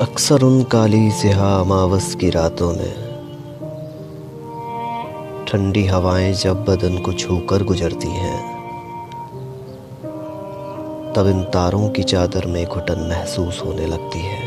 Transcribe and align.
अक्सर 0.00 0.42
उन 0.42 0.62
काली 0.62 1.10
सिहा 1.10 1.60
अमावस 1.60 2.14
की 2.14 2.30
रातों 2.30 2.72
में। 2.72 2.94
ठंडी 5.48 5.84
हवाएँ 5.86 6.32
जब 6.32 6.64
बदन 6.64 6.98
को 6.98 7.12
छूकर 7.12 7.62
गुजरती 7.62 8.08
हैं, 8.08 8.38
तब 11.12 11.26
इन 11.26 11.42
तारों 11.44 11.88
की 11.88 12.02
चादर 12.02 12.46
में 12.46 12.64
घुटन 12.66 13.00
महसूस 13.10 13.62
होने 13.66 13.86
लगती 13.86 14.18
है। 14.18 14.42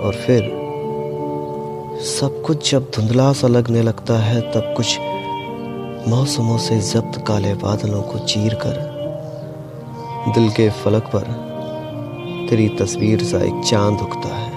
और 0.00 0.14
फिर 0.26 0.42
सब 2.02 2.42
कुछ 2.46 2.70
जब 2.70 2.90
धुंधला 2.96 3.32
सा 3.32 3.48
लगने 3.48 3.82
लगता 3.82 4.18
है, 4.18 4.40
तब 4.40 4.74
कुछ 4.76 4.98
मौसमों 6.08 6.58
से 6.58 6.80
जब्त 6.80 7.24
काले 7.26 7.54
बादलों 7.54 8.02
को 8.02 8.18
चीर 8.18 8.54
कर 8.54 8.76
दिल 10.34 10.50
के 10.50 10.70
फलक 10.70 11.02
पर 11.02 11.55
तेरी 12.50 12.68
तस्वीर 12.68 13.22
सा 13.22 13.38
एक 13.38 13.64
चाँद 13.70 14.00
उगता 14.00 14.28
है। 14.28 14.56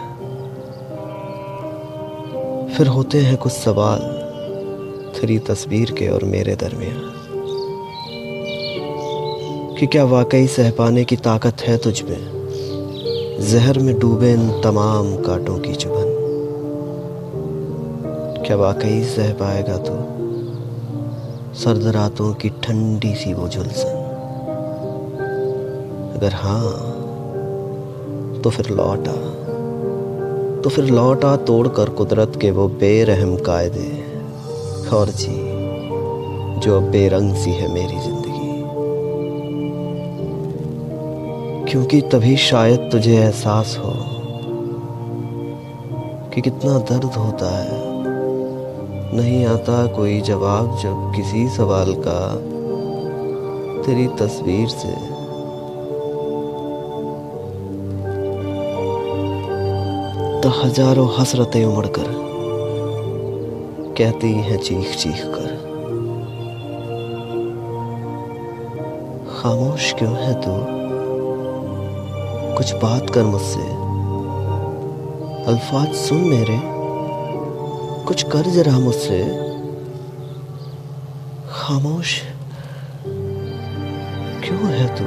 फिर 2.76 2.88
होते 2.88 3.18
हैं 3.18 3.38
कुछ 3.38 3.52
सवाल 3.52 4.00
तेरी 5.20 5.40
तस्वीर 5.40 5.92
के 5.92 6.08
और 6.08 6.24
मेरे 6.24 6.56
दरमियान। 6.56 7.16
कि 9.80 9.88
क्या 9.88 10.06
वाकई 10.06 10.48
सह 10.48 10.72
पाने 10.72 11.04
की 11.04 11.16
ताकत 11.16 11.58
है 11.62 11.78
तुझ 11.78 12.02
में? 12.02 12.40
जहर 13.42 13.80
में 13.80 14.00
डूबे 14.00 14.34
इन 14.34 14.62
तमाम 14.62 15.16
कांटों 15.16 15.60
की 15.60 15.76
चुभन। 15.76 16.16
क्या 18.48 18.58
वाकई 18.58 19.04
सह 19.04 19.34
पाएगा 19.34 19.78
तू? 19.78 20.20
सर्द 21.54 21.88
रातों 21.88 22.34
की 22.34 22.50
ठंडी 22.50 23.16
सी 23.16 23.34
वो 23.34 23.50
झुलसन 23.50 24.06
अगर 26.16 26.34
हाँ 26.34 26.89
तो 28.44 28.50
फिर 28.50 28.70
लौट 28.70 29.08
आ। 29.08 29.12
तो 30.62 30.70
फिर 30.70 30.86
लौट 30.86 31.26
आ 31.26 31.36
तोड़ 31.36 31.68
कर 31.68 31.90
कुदरत 31.90 32.34
के 32.42 32.52
वो 32.52 32.68
बेरहम 32.68 33.36
कायदे। 33.36 34.10
और 34.94 35.10
जी, 35.10 35.38
जो 36.60 36.78
अब 36.78 36.84
बेरंग 36.84 37.36
सी 37.36 37.52
है 37.52 37.74
मेरी 37.74 38.00
ज़िंदगी। 38.00 38.50
क्योंकि 41.72 42.02
तभी 42.02 42.38
शायद 42.38 42.90
तुझे 42.92 43.18
एहसास 43.18 43.78
हो 43.78 43.94
कि 46.34 46.42
कितना 46.42 46.78
दर्द 46.80 47.04
होता 47.04 47.58
है। 47.58 47.78
नहीं 49.18 49.46
आता 49.46 49.86
कोई 49.88 50.22
जवाब 50.22 50.78
जब 50.84 51.14
किसी 51.16 51.48
सवाल 51.50 51.94
का 52.08 52.36
तेरी 53.84 54.08
तस्वीर 54.08 54.68
से। 54.68 55.19
तो 60.44 60.50
हज़ारों 60.50 61.08
हसरतें 61.20 61.66
उमड़कर 61.66 62.06
कहती 63.98 64.32
हैं 64.34 64.58
चीख 64.58 64.96
चीख 64.96 65.22
कर। 65.26 65.50
खामोश 69.42 69.94
क्यों 69.94 70.14
है 70.16 70.34
तू? 70.42 70.52
कुछ 72.58 72.74
बात 72.74 73.10
कर 73.10 73.24
मुझसे। 73.24 73.68
अल्फाज 75.52 75.96
सुन 75.96 76.18
मेरे। 76.18 76.60
कुछ 78.06 78.24
कर 78.24 78.50
जरा 78.50 78.80
मुझसे। 78.80 79.24
खामोश 81.52 82.22
क्यों 84.44 84.72
है 84.72 84.88
तू? 84.96 85.06